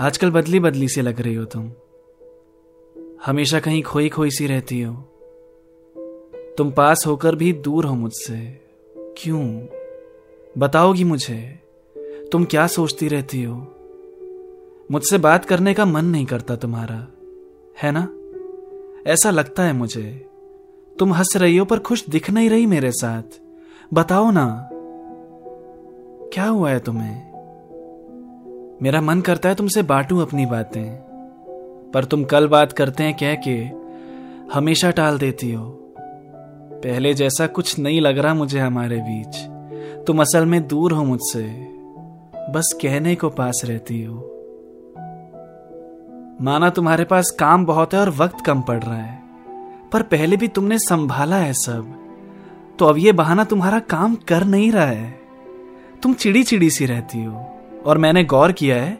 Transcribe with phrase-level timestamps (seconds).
[0.00, 1.72] आजकल बदली बदली सी लग रही हो तुम।
[3.26, 4.94] हमेशा कहीं खोई खोई सी रहती हो।
[6.58, 8.60] तुम पास होकर भी दूर हो मुझसे।
[8.98, 9.66] क्यों?
[10.58, 11.60] बताओगी मुझे।
[12.32, 13.74] तुम क्या सोचती रहती हो?
[14.90, 17.08] मुझसे बात करने का मन नहीं करता तुम्हारा।
[17.82, 18.08] है ना?
[19.10, 20.28] ऐसा लगता है मुझे।
[20.98, 23.40] तुम हंस रही हो पर खुश दिख नहीं रही मेरे साथ।
[23.94, 24.68] बताओ ना।
[26.32, 27.33] क्या हुआ है तुम्हें?
[28.84, 30.90] मेरा मन करता है तुमसे बांटूं अपनी बातें।
[31.94, 33.68] पर तुम कल बात करते हैं कह के
[34.54, 35.94] हमेशा टाल देती हो।
[36.72, 39.36] पहले जैसा कुछ नहीं लग रहा मुझे हमारे बीच।
[40.04, 41.42] तुम असल में दूर हो मुझसे।
[42.52, 44.14] बस कहने को पास रहती हो।
[46.40, 49.22] माना तुम्हारे पास काम बहुत है और वक्त कम पड़ रहा है।
[49.92, 51.94] पर पहले भी तुमने संभाला है सब।
[52.78, 55.20] तो अब ये बहाना तुम्हारा काम कर नहीं रहा है।
[56.02, 57.50] तुम चिड़ी चिड़ी सी रहती हो।
[57.86, 58.98] और मैंने गौर किया है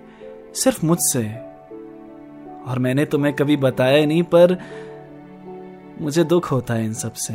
[0.54, 1.28] सिर्फ़ मुझसे।
[2.66, 4.58] और मैंने तुम्हें कभी बताया नहीं, पर
[6.00, 7.34] मुझे दुख होता है इन सबसे।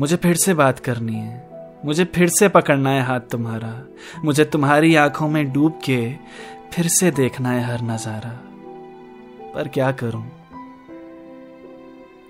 [0.00, 1.48] मुझे फिर से बात करनी है।
[1.84, 3.86] मुझे फिर से पकड़ना है हाथ तुम्हारा।
[4.24, 6.14] मुझे तुम्हारी आँखों में डूब के
[6.72, 8.40] फिर से देखना है हर नज़ारा।
[9.54, 10.32] पर क्या करूँ?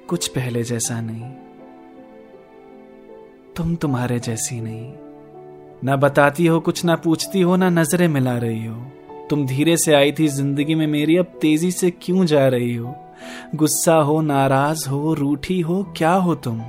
[0.08, 1.30] कुछ पहले जैसा नहीं।
[3.56, 4.94] तुम तुम्हारे जैसी नहीं।
[5.84, 8.76] ना बताती हो, कुछ ना पूछती हो, ना नज़रें मिला रही हो।
[9.30, 12.96] तुम धीरे से आई थी ज़िंदगी में मेरी, अब तेज़ी से क्यों जा रही हो?
[13.54, 16.62] गुस्सा हो, नाराज़ हो, रूठी हो, क्या हो तुम?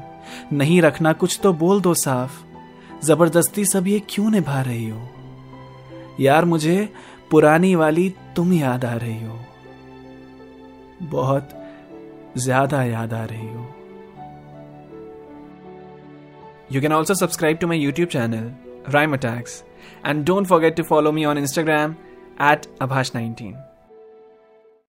[0.54, 2.32] नहीं रखना कुछ तो बोल दो साफ़।
[3.06, 5.10] ज़बरदस्ती सब ये क्यों निभा रही हो?
[6.20, 6.94] यार मुझे
[7.32, 9.40] पुरानी वाली तुम याद आ रही हो।
[11.02, 11.50] बहुत
[12.38, 13.76] ज़्यादा याद आ रही हो।
[16.72, 19.64] You can also subscribe to my YouTube channel Rhyme Attacks.
[20.04, 21.98] And don't forget to follow me on Instagram
[22.38, 23.73] at Abhash19.